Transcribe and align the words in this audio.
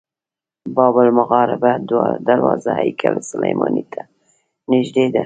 باب 0.75 0.97
المغاربه 0.99 1.71
دروازه 2.27 2.71
هیکل 2.83 3.15
سلیماني 3.29 3.83
ته 3.93 4.01
نږدې 4.71 5.05
ده. 5.13 5.19